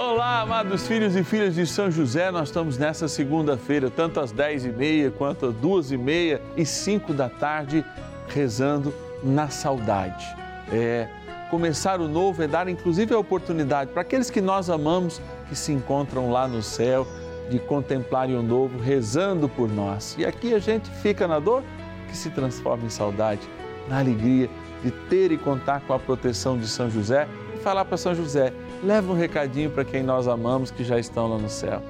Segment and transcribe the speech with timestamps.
[0.00, 5.10] Olá, amados filhos e filhas de São José, nós estamos nessa segunda-feira, tanto às 10h30
[5.18, 7.84] quanto às 2h30 e 5 da tarde,
[8.28, 10.24] rezando na saudade.
[10.70, 11.08] É,
[11.50, 15.72] começar o novo é dar inclusive a oportunidade para aqueles que nós amamos, que se
[15.72, 17.04] encontram lá no céu,
[17.50, 20.14] de contemplarem o novo, rezando por nós.
[20.16, 21.64] E aqui a gente fica na dor,
[22.06, 23.42] que se transforma em saudade,
[23.88, 24.48] na alegria
[24.80, 27.26] de ter e contar com a proteção de São José
[27.68, 28.50] falar para São José
[28.82, 31.82] leva um recadinho para quem nós amamos que já estão lá no céu.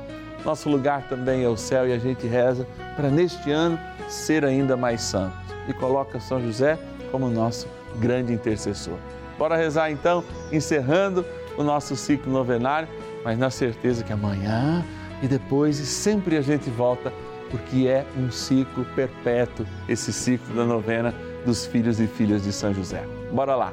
[0.45, 2.67] Nosso lugar também é o céu e a gente reza
[2.97, 5.37] para neste ano ser ainda mais santo
[5.69, 6.77] e coloca São José
[7.13, 7.69] como nosso
[8.01, 8.97] grande intercessor.
[9.39, 11.25] Bora rezar então, encerrando
[11.57, 12.89] o nosso ciclo novenário,
[13.25, 14.85] mas na certeza que amanhã
[15.23, 17.13] e depois e sempre a gente volta,
[17.53, 21.15] porque é um ciclo perpétuo esse ciclo da novena
[21.47, 23.05] dos filhos e filhas de São José.
[23.31, 23.73] Bora lá!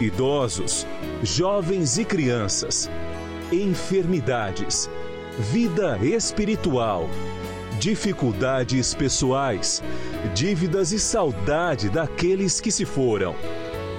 [0.00, 0.86] idosos,
[1.22, 2.90] jovens e crianças,
[3.50, 4.90] enfermidades,
[5.38, 7.08] vida espiritual,
[7.78, 9.82] dificuldades pessoais,
[10.34, 13.34] dívidas e saudade daqueles que se foram.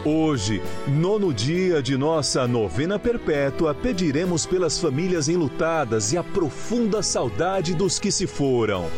[0.05, 7.73] Hoje, nono dia de nossa novena perpétua, pediremos pelas famílias enlutadas e a profunda saudade
[7.73, 8.89] dos que se foram.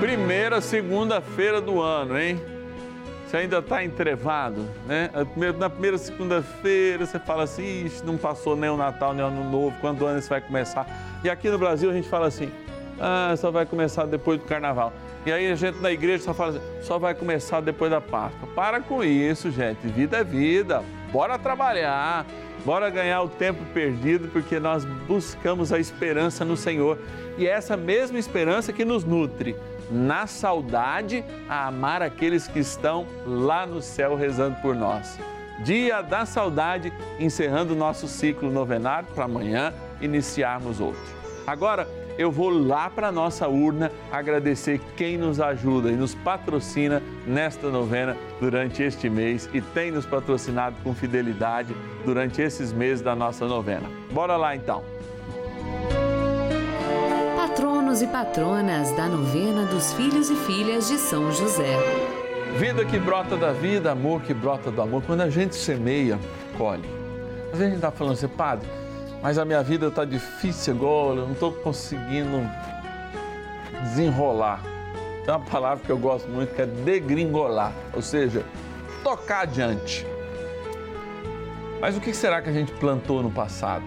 [0.00, 2.53] Primeira segunda-feira do ano, hein?
[3.34, 5.10] Você ainda está entrevado, né?
[5.58, 9.50] Na primeira segunda-feira você fala assim, Ixi, não passou nem o Natal, nem o Ano
[9.50, 10.86] Novo, quando o ano isso vai começar?
[11.24, 12.48] E aqui no Brasil a gente fala assim,
[13.00, 14.92] ah, só vai começar depois do Carnaval.
[15.26, 18.48] E aí a gente na igreja só fala assim, só vai começar depois da Páscoa.
[18.54, 22.24] Para com isso, gente, vida é vida, bora trabalhar,
[22.64, 27.00] bora ganhar o tempo perdido, porque nós buscamos a esperança no Senhor.
[27.36, 29.56] E é essa mesma esperança que nos nutre
[29.90, 35.18] na saudade, a amar aqueles que estão lá no céu rezando por nós.
[35.62, 41.00] Dia da Saudade, encerrando o nosso ciclo novenário para amanhã iniciarmos outro.
[41.46, 41.86] Agora
[42.16, 47.68] eu vou lá para a nossa urna agradecer quem nos ajuda e nos patrocina nesta
[47.68, 51.74] novena durante este mês e tem nos patrocinado com fidelidade
[52.04, 53.88] durante esses meses da nossa novena.
[54.12, 54.93] Bora lá então!
[57.94, 61.76] Patronos e patronas da novena dos filhos e filhas de São José.
[62.58, 65.02] Vida que brota da vida, amor que brota do amor.
[65.06, 66.18] Quando a gente semeia,
[66.58, 66.88] colhe.
[67.52, 68.68] Às vezes a gente está falando assim, padre,
[69.22, 72.40] mas a minha vida está difícil agora, eu não estou conseguindo
[73.82, 74.60] desenrolar.
[75.24, 78.44] Tem uma palavra que eu gosto muito que é degringolar, ou seja,
[79.04, 80.04] tocar adiante.
[81.80, 83.84] Mas o que será que a gente plantou no passado?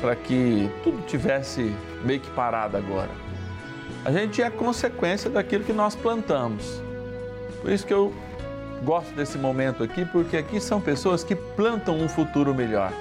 [0.00, 3.10] Para que tudo tivesse meio que parada agora.
[4.04, 6.80] A gente é consequência daquilo que nós plantamos.
[7.60, 8.12] Por isso que eu
[8.84, 12.92] gosto desse momento aqui, porque aqui são pessoas que plantam um futuro melhor,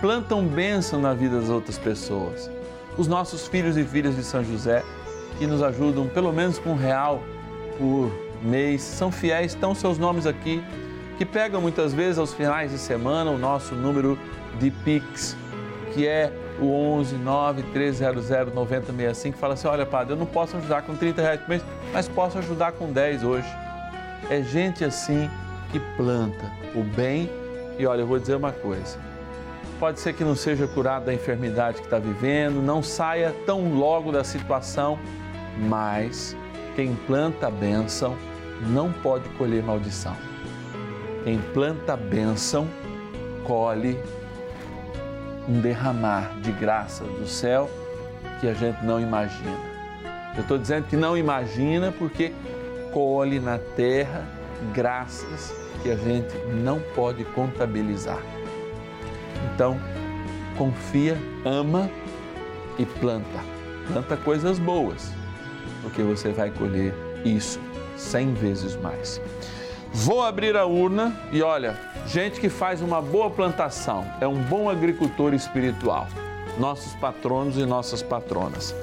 [0.00, 2.50] plantam bênção na vida das outras pessoas.
[2.98, 4.82] Os nossos filhos e filhas de São José,
[5.38, 7.22] que nos ajudam pelo menos com um real
[7.78, 8.10] por
[8.42, 10.62] mês, são fiéis, estão seus nomes aqui,
[11.16, 14.18] que pegam muitas vezes aos finais de semana o nosso número
[14.58, 15.36] de Pix,
[15.92, 20.82] que é o 11 9 300 9065 fala assim: olha, padre, eu não posso ajudar
[20.82, 23.48] com 30 reais por mês, mas posso ajudar com 10 hoje.
[24.28, 25.28] É gente assim
[25.72, 27.30] que planta o bem
[27.78, 28.98] e olha, eu vou dizer uma coisa.
[29.78, 34.12] Pode ser que não seja curado da enfermidade que está vivendo, não saia tão logo
[34.12, 34.98] da situação,
[35.58, 36.36] mas
[36.76, 38.14] quem planta a bênção
[38.68, 40.14] não pode colher maldição.
[41.24, 42.68] Quem planta a bênção
[43.44, 43.98] colhe
[45.48, 47.70] um derramar de graça do céu
[48.40, 49.58] que a gente não imagina.
[50.36, 52.32] Eu estou dizendo que não imagina porque
[52.92, 54.24] colhe na terra
[54.72, 58.20] graças que a gente não pode contabilizar.
[59.54, 59.78] Então,
[60.56, 61.90] confia, ama
[62.78, 63.40] e planta.
[63.88, 65.12] Planta coisas boas,
[65.82, 66.94] porque você vai colher
[67.24, 67.60] isso
[67.96, 69.20] cem vezes mais.
[69.92, 74.68] Vou abrir a urna e olha, gente que faz uma boa plantação é um bom
[74.68, 76.08] agricultor espiritual.
[76.58, 78.74] Nossos patronos e nossas patronas.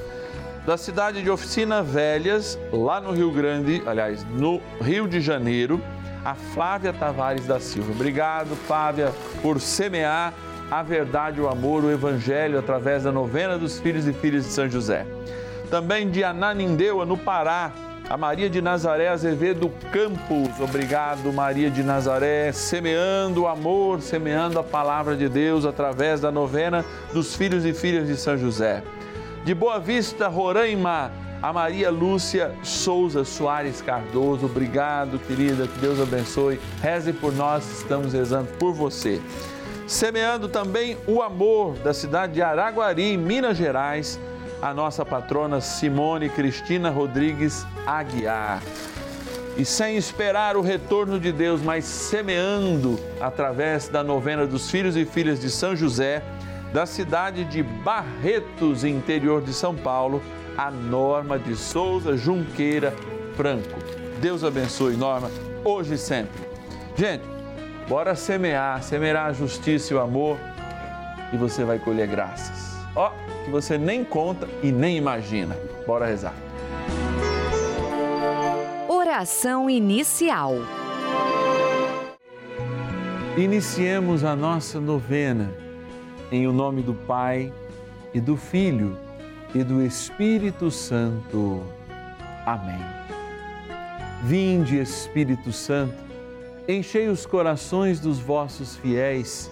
[0.66, 5.82] Da cidade de Oficina Velhas, lá no Rio Grande, aliás, no Rio de Janeiro,
[6.26, 7.92] a Flávia Tavares da Silva.
[7.92, 10.34] Obrigado, Flávia, por semear
[10.70, 14.70] a verdade, o amor, o evangelho através da novena dos filhos e filhas de São
[14.70, 15.06] José.
[15.70, 17.72] Também de Ananindeua, no Pará,
[18.10, 20.60] a Maria de Nazaré Azevedo Campos.
[20.62, 26.86] Obrigado, Maria de Nazaré, semeando o amor, semeando a palavra de Deus através da novena
[27.14, 28.82] dos filhos e filhas de São José.
[29.44, 31.12] De Boa Vista, Roraima,
[31.42, 34.46] a Maria Lúcia Souza Soares Cardoso.
[34.46, 36.60] Obrigado, querida, que Deus abençoe.
[36.82, 39.22] Reze por nós, estamos rezando por você.
[39.86, 44.20] Semeando também o amor da cidade de Araguari, Minas Gerais
[44.62, 48.62] a nossa patrona Simone Cristina Rodrigues Aguiar.
[49.58, 55.06] E sem esperar o retorno de Deus, mas semeando através da novena dos filhos e
[55.06, 56.24] filhas de São José,
[56.72, 60.22] da cidade de Barretos, interior de São Paulo,
[60.58, 62.94] a Norma de Souza Junqueira
[63.36, 63.80] Franco.
[64.20, 65.30] Deus abençoe, Norma,
[65.64, 66.48] hoje e sempre.
[66.96, 67.24] Gente,
[67.88, 70.38] bora semear, semear a justiça e o amor
[71.32, 72.77] e você vai colher graças.
[72.96, 73.12] Ó,
[73.46, 75.56] que você nem conta e nem imagina.
[75.86, 76.34] Bora rezar.
[78.88, 80.56] Oração inicial.
[83.38, 85.54] Iniciemos a nossa novena
[86.32, 87.54] em o nome do Pai
[88.14, 88.98] e do Filho
[89.54, 91.64] e do Espírito Santo.
[92.46, 92.80] Amém.
[94.24, 95.94] Vinde, Espírito Santo,
[96.68, 99.52] enchei os corações dos vossos fiéis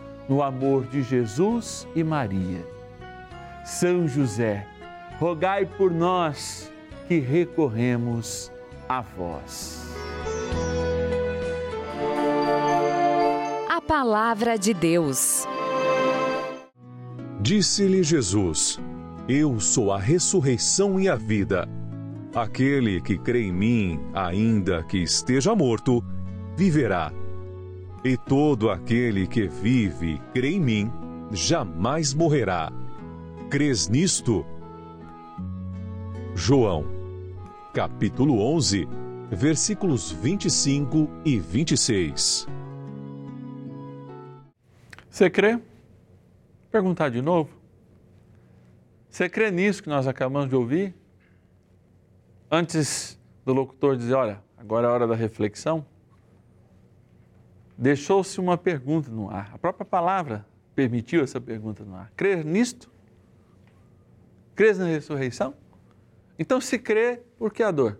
[0.31, 2.65] no amor de Jesus e Maria.
[3.65, 4.65] São José,
[5.19, 6.71] rogai por nós
[7.05, 8.49] que recorremos
[8.87, 9.83] a vós.
[13.69, 15.45] A Palavra de Deus.
[17.41, 18.79] Disse-lhe Jesus:
[19.27, 21.67] Eu sou a ressurreição e a vida.
[22.33, 26.01] Aquele que crê em mim, ainda que esteja morto,
[26.55, 27.11] viverá.
[28.03, 30.91] E todo aquele que vive e crê em mim,
[31.31, 32.71] jamais morrerá.
[33.47, 34.43] Crês nisto?
[36.33, 36.83] João,
[37.71, 38.87] capítulo 11,
[39.29, 42.47] versículos 25 e 26.
[45.07, 45.59] Você crê?
[46.71, 47.51] Perguntar de novo.
[49.11, 50.95] Você crê nisso que nós acabamos de ouvir?
[52.49, 55.85] Antes do locutor dizer, olha, agora é a hora da reflexão,
[57.81, 59.49] deixou-se uma pergunta no ar.
[59.55, 60.45] A própria palavra
[60.75, 62.11] permitiu essa pergunta no ar.
[62.15, 62.91] Crer nisto?
[64.53, 65.55] Crês na ressurreição?
[66.37, 67.99] Então, se crê, por que a dor?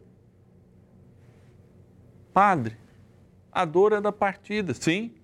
[2.31, 2.77] Padre,
[3.51, 5.15] a dor é da partida, sim,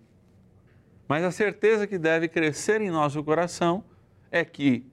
[1.08, 3.84] mas a certeza que deve crescer em nosso coração
[4.32, 4.84] é que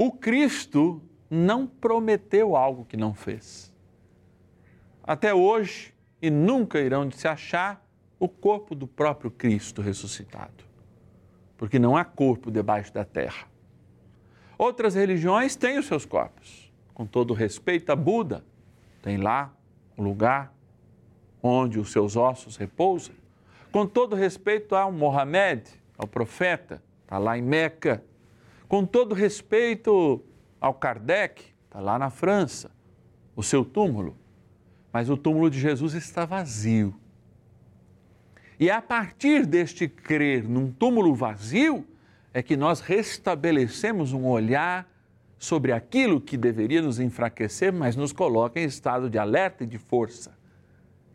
[0.00, 1.00] o Cristo
[1.30, 3.72] não prometeu algo que não fez.
[5.04, 7.82] Até hoje, e nunca irão se achar
[8.22, 10.62] o corpo do próprio Cristo ressuscitado,
[11.56, 13.48] porque não há corpo debaixo da terra.
[14.56, 18.44] Outras religiões têm os seus corpos, com todo respeito a Buda,
[19.02, 19.52] tem lá
[19.98, 20.54] um lugar
[21.42, 23.16] onde os seus ossos repousam.
[23.72, 25.64] Com todo respeito ao Mohamed,
[25.98, 28.04] ao profeta, está lá em Meca.
[28.68, 30.24] Com todo respeito
[30.60, 32.70] ao Kardec, está lá na França,
[33.34, 34.16] o seu túmulo.
[34.92, 37.01] Mas o túmulo de Jesus está vazio.
[38.62, 41.84] E é a partir deste crer num túmulo vazio
[42.32, 44.88] é que nós restabelecemos um olhar
[45.36, 49.78] sobre aquilo que deveria nos enfraquecer, mas nos coloca em estado de alerta e de
[49.78, 50.38] força,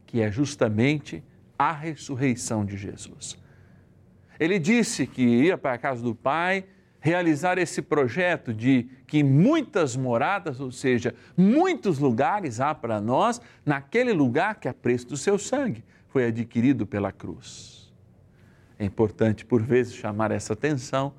[0.06, 1.24] que é justamente
[1.58, 3.38] a ressurreição de Jesus.
[4.38, 6.66] Ele disse que ia para a casa do Pai
[7.00, 14.12] realizar esse projeto de que muitas moradas, ou seja, muitos lugares há para nós, naquele
[14.12, 15.86] lugar que a preço do seu sangue
[16.18, 17.94] foi adquirido pela cruz.
[18.80, 21.14] É importante, por vezes, chamar essa atenção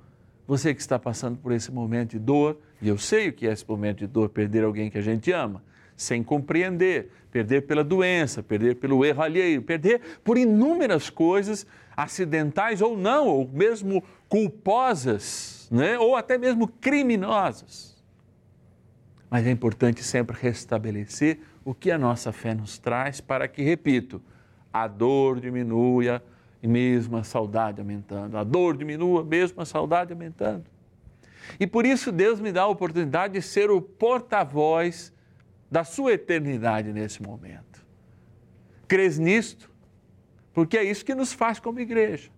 [0.45, 3.53] você que está passando por esse momento de dor, e eu sei o que é
[3.53, 5.63] esse momento de dor, perder alguém que a gente ama,
[5.97, 11.65] sem compreender, perder pela doença, perder pelo erro alheio, perder por inúmeras coisas,
[11.97, 15.97] acidentais ou não, ou mesmo culposas, né?
[15.97, 18.03] ou até mesmo criminosas.
[19.31, 24.21] Mas é importante sempre restabelecer o que a nossa fé nos traz para que, repito,
[24.73, 26.23] a dor diminua,
[26.63, 28.37] e mesmo a saudade aumentando.
[28.37, 30.65] A dor diminua, mesmo a saudade aumentando.
[31.59, 35.13] E por isso Deus me dá a oportunidade de ser o porta-voz
[35.71, 37.85] da sua eternidade nesse momento.
[38.87, 39.71] Crês nisto?
[40.53, 42.31] Porque é isso que nos faz como igreja.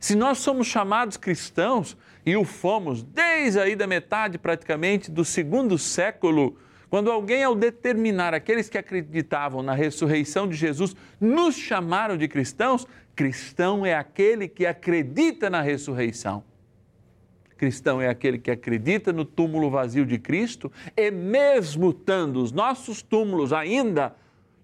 [0.00, 1.96] Se nós somos chamados cristãos,
[2.28, 6.58] e o fomos desde aí da metade praticamente do segundo século,
[6.90, 12.86] quando alguém, ao determinar aqueles que acreditavam na ressurreição de Jesus, nos chamaram de cristãos,
[13.14, 16.44] Cristão é aquele que acredita na ressurreição.
[17.56, 23.02] Cristão é aquele que acredita no túmulo vazio de Cristo e, mesmo estando os nossos
[23.02, 24.14] túmulos ainda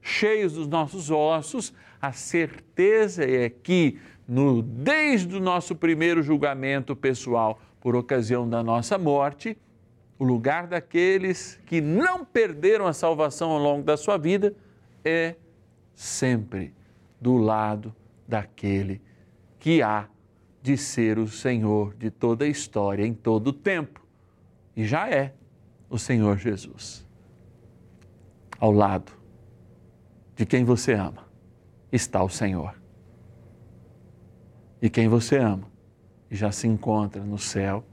[0.00, 7.58] cheios dos nossos ossos, a certeza é que, no, desde o nosso primeiro julgamento pessoal,
[7.80, 9.58] por ocasião da nossa morte,
[10.18, 14.54] o lugar daqueles que não perderam a salvação ao longo da sua vida
[15.04, 15.34] é
[15.94, 16.74] sempre
[17.20, 17.94] do lado
[18.26, 19.00] daquele
[19.58, 20.08] que há
[20.62, 24.02] de ser o Senhor de toda a história, em todo o tempo.
[24.76, 25.34] E já é
[25.90, 27.06] o Senhor Jesus.
[28.58, 29.12] Ao lado
[30.34, 31.26] de quem você ama
[31.92, 32.74] está o Senhor.
[34.80, 35.70] E quem você ama
[36.30, 37.84] já se encontra no céu,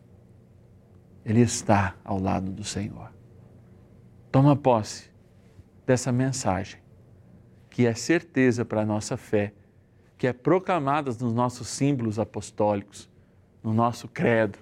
[1.26, 3.12] ele está ao lado do Senhor.
[4.32, 5.10] Toma posse
[5.86, 6.80] dessa mensagem,
[7.70, 9.54] que é certeza para a nossa fé
[10.22, 13.10] que é proclamada nos nossos símbolos apostólicos,
[13.64, 14.60] no nosso credo,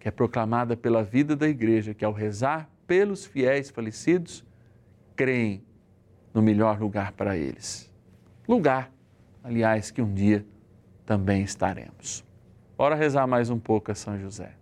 [0.00, 4.42] que é proclamada pela vida da igreja, que ao rezar pelos fiéis falecidos,
[5.14, 5.62] creem
[6.32, 7.92] no melhor lugar para eles.
[8.48, 8.90] Lugar,
[9.44, 10.42] aliás, que um dia
[11.04, 12.24] também estaremos.
[12.74, 14.61] Bora rezar mais um pouco a São José.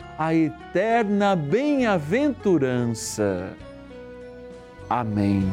[0.23, 3.57] a eterna bem-aventurança.
[4.87, 5.51] Amém.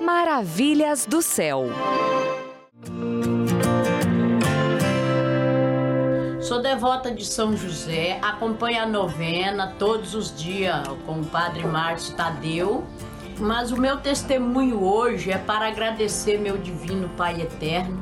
[0.00, 1.66] Maravilhas do céu.
[6.40, 12.16] Sou devota de São José, acompanho a novena todos os dias com o Padre Márcio
[12.16, 12.82] Tadeu.
[13.38, 18.01] Mas o meu testemunho hoje é para agradecer meu divino Pai eterno.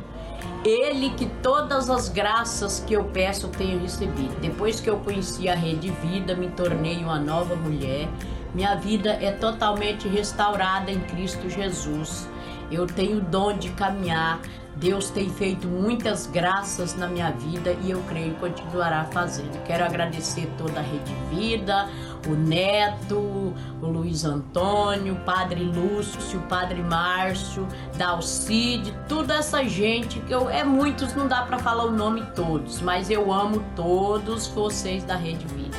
[0.65, 4.39] Ele que todas as graças que eu peço tenho recebido.
[4.41, 8.09] Depois que eu conheci a Rede Vida, me tornei uma nova mulher.
[8.55, 12.29] Minha vida é totalmente restaurada em Cristo Jesus.
[12.71, 14.41] Eu tenho o dom de caminhar,
[14.81, 19.63] Deus tem feito muitas graças na minha vida e eu creio que continuará fazendo.
[19.65, 21.87] Quero agradecer toda a Rede Vida,
[22.27, 27.69] o Neto, o Luiz Antônio, o Padre Lúcio, o Padre Márcio,
[27.99, 32.81] Dalcide, toda essa gente que eu é muitos, não dá para falar o nome todos,
[32.81, 35.77] mas eu amo todos vocês da Rede Vida.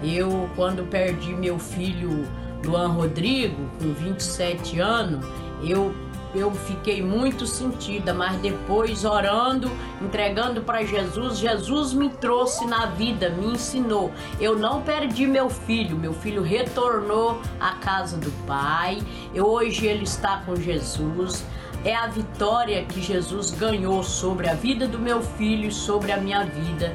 [0.00, 2.24] Eu quando perdi meu filho
[2.64, 5.26] Luan Rodrigo com 27 anos,
[5.64, 5.92] eu
[6.36, 9.70] eu fiquei muito sentida, mas depois orando,
[10.00, 14.12] entregando para Jesus, Jesus me trouxe na vida, me ensinou.
[14.40, 19.02] Eu não perdi meu filho, meu filho retornou à casa do Pai.
[19.34, 21.44] Eu, hoje ele está com Jesus.
[21.84, 26.44] É a vitória que Jesus ganhou sobre a vida do meu filho sobre a minha
[26.44, 26.94] vida.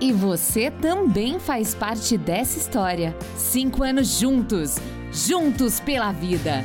[0.00, 3.16] E você também faz parte dessa história.
[3.36, 4.76] Cinco anos juntos,
[5.10, 6.64] juntos pela vida.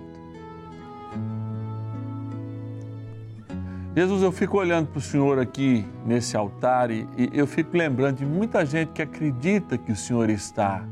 [3.93, 8.25] Jesus, eu fico olhando para o Senhor aqui nesse altar e, eu fico lembrando de
[8.25, 10.85] muita gente que acredita que o Senhor está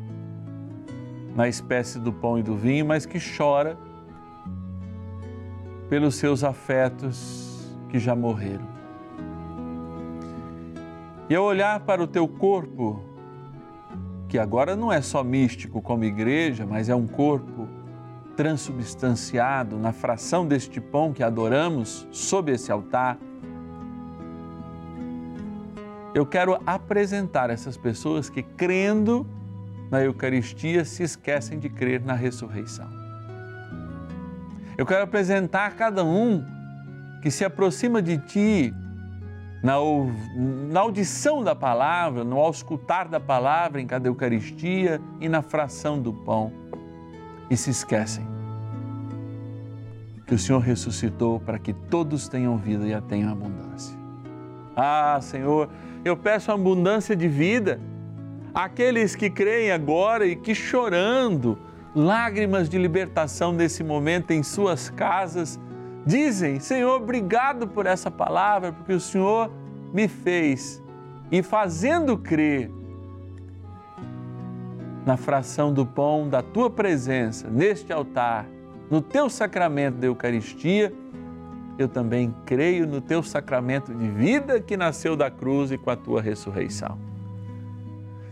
[1.34, 3.78] na espécie do pão e do vinho, mas que chora
[5.90, 8.68] pelos seus afetos que já morreram.
[11.30, 13.02] E ao olhar para o teu corpo,
[14.28, 17.59] que agora não é só místico como igreja, mas é um corpo
[18.40, 23.18] transubstanciado na fração deste pão que adoramos sob esse altar,
[26.16, 29.28] eu quero apresentar essas pessoas que, crendo
[29.92, 32.88] na Eucaristia, se esquecem de crer na ressurreição.
[34.78, 36.42] Eu quero apresentar cada um
[37.22, 38.74] que se aproxima de Ti
[39.62, 39.74] na,
[40.72, 46.14] na audição da palavra, no auscultar da palavra em cada Eucaristia e na fração do
[46.14, 46.69] pão
[47.50, 48.28] e se esquecem
[50.30, 53.98] que o Senhor ressuscitou para que todos tenham vida e a tenham abundância.
[54.76, 55.68] Ah, Senhor,
[56.06, 57.82] eu peço abundância de vida
[58.54, 61.58] àqueles que creem agora e que chorando,
[61.96, 65.60] lágrimas de libertação nesse momento em suas casas,
[66.06, 69.52] dizem: Senhor, obrigado por essa palavra, porque o Senhor
[69.92, 70.80] me fez
[71.32, 72.70] e fazendo crer
[75.06, 78.46] na fração do pão da tua presença neste altar,
[78.90, 80.94] no teu sacramento da Eucaristia,
[81.78, 85.96] eu também creio no teu sacramento de vida que nasceu da cruz e com a
[85.96, 86.98] tua ressurreição.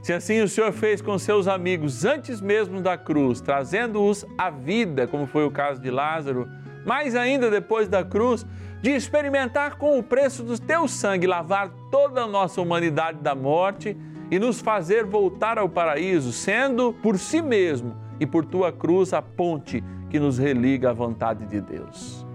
[0.02, 5.08] Se assim o Senhor fez com seus amigos antes mesmo da cruz, trazendo-os à vida,
[5.08, 6.48] como foi o caso de Lázaro,
[6.86, 8.46] mais ainda depois da cruz,
[8.82, 13.98] de experimentar com o preço do teu sangue lavar toda a nossa humanidade da morte
[14.30, 19.22] e nos fazer voltar ao paraíso, sendo por si mesmo e por tua cruz a
[19.22, 22.26] ponte que nos religa à vontade de Deus.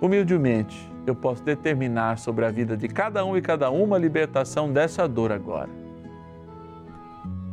[0.00, 4.72] Humildemente, eu posso determinar sobre a vida de cada um e cada uma a libertação
[4.72, 5.70] dessa dor agora.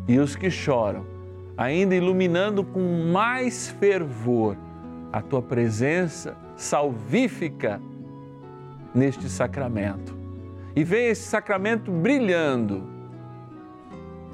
[0.08, 1.06] E os que choram,
[1.56, 4.58] ainda iluminando com mais fervor
[5.12, 7.80] a tua presença salvífica
[8.94, 10.23] neste sacramento.
[10.76, 12.84] E vem esse sacramento brilhando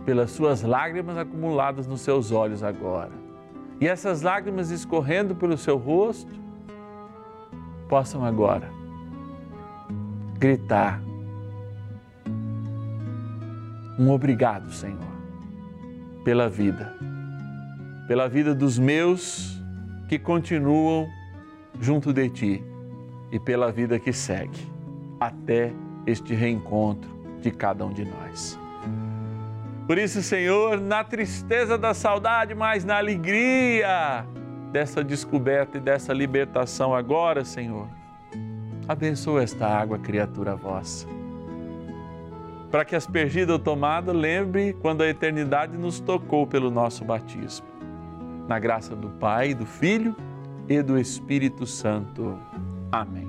[0.05, 3.11] pelas suas lágrimas acumuladas nos seus olhos agora.
[3.79, 6.33] E essas lágrimas escorrendo pelo seu rosto
[7.87, 8.69] possam agora
[10.37, 11.01] gritar
[13.99, 14.97] um obrigado, Senhor,
[16.23, 16.95] pela vida,
[18.07, 19.61] pela vida dos meus
[20.07, 21.05] que continuam
[21.81, 22.63] junto de Ti
[23.29, 24.71] e pela vida que segue
[25.19, 25.73] até
[26.05, 27.09] este reencontro
[27.41, 28.59] de cada um de nós.
[29.87, 34.25] Por isso, Senhor, na tristeza da saudade, mas na alegria
[34.71, 37.87] dessa descoberta e dessa libertação agora, Senhor,
[38.87, 41.07] abençoa esta água, criatura vossa.
[42.69, 47.65] Para que aspergida ou tomada, lembre quando a eternidade nos tocou pelo nosso batismo.
[48.47, 50.15] Na graça do Pai, do Filho
[50.67, 52.37] e do Espírito Santo.
[52.91, 53.28] Amém.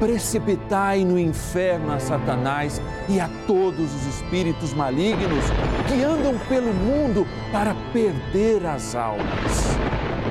[0.00, 5.44] precipitai no inferno a Satanás e a todos os espíritos malignos
[5.86, 9.76] que andam pelo mundo para perder as almas.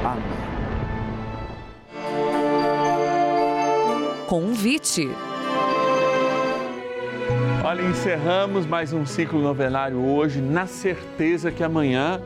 [0.03, 0.39] Amém.
[4.27, 5.09] Convite.
[7.63, 12.19] Olha, encerramos mais um ciclo novenário hoje, na certeza que amanhã,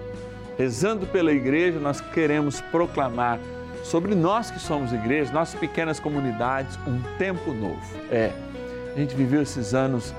[0.57, 3.39] rezando pela igreja, nós queremos proclamar
[3.83, 7.81] sobre nós que somos igreja, nossas pequenas comunidades, um tempo novo.
[8.09, 8.31] É,
[8.95, 10.13] a gente viveu esses anos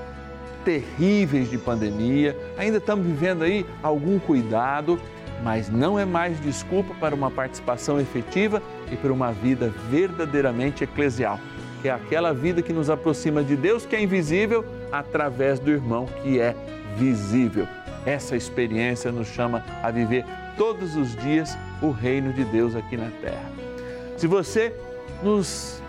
[0.63, 4.99] terríveis de pandemia, ainda estamos vivendo aí algum cuidado,
[5.43, 11.39] mas não é mais desculpa para uma participação efetiva e para uma vida verdadeiramente eclesial,
[11.81, 16.07] que é aquela vida que nos aproxima de Deus que é invisível através do irmão
[16.23, 16.55] que é
[16.97, 17.67] visível.
[18.05, 20.25] Essa experiência nos chama a viver
[20.57, 23.51] todos os dias o reino de Deus aqui na terra.
[24.17, 24.73] Se você
[25.21, 25.81] nos.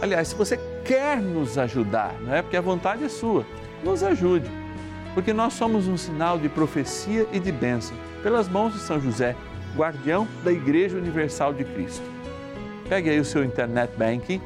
[0.00, 2.42] Aliás, se você quer nos ajudar, não é?
[2.42, 3.46] Porque a vontade é sua,
[3.84, 4.50] nos ajude.
[5.14, 9.36] Porque nós somos um sinal de profecia e de bênção, pelas mãos de São José,
[9.76, 12.04] guardião da Igreja Universal de Cristo.
[12.88, 14.40] Pegue aí o seu internet banking,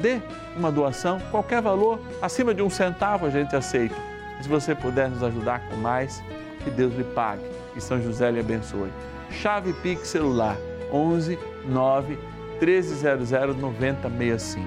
[0.00, 0.20] dê
[0.56, 3.94] uma doação, qualquer valor, acima de um centavo a gente aceita.
[4.42, 6.22] Se você puder nos ajudar com mais,
[6.66, 7.44] que Deus lhe pague
[7.76, 8.90] e São José lhe abençoe.
[9.30, 10.56] Chave Pix celular
[10.92, 12.18] 11 9
[12.60, 14.66] 1300 9065.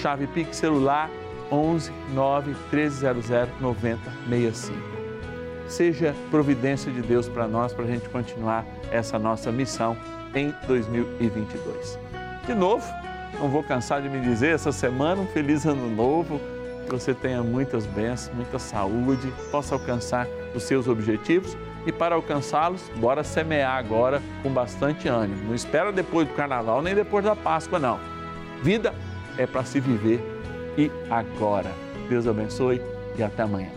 [0.00, 1.10] Chave Pix celular
[1.52, 3.28] 11 9 1300
[3.60, 4.78] 9065.
[5.68, 9.94] Seja providência de Deus para nós, para a gente continuar essa nossa missão
[10.34, 11.98] em 2022.
[12.46, 12.86] De novo,
[13.38, 16.40] não vou cansar de me dizer, essa semana um feliz ano novo,
[16.88, 22.90] que você tenha muitas bênçãos, muita saúde, possa alcançar os seus objetivos e para alcançá-los,
[22.96, 25.48] bora semear agora com bastante ânimo.
[25.48, 27.98] Não espera depois do carnaval nem depois da Páscoa, não.
[28.62, 28.94] Vida
[29.36, 30.20] é para se viver
[30.76, 31.70] e agora.
[32.08, 32.80] Deus abençoe
[33.16, 33.70] e até amanhã.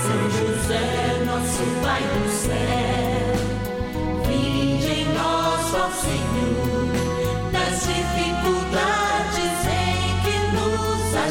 [0.00, 2.91] São José, nosso Pai do céu,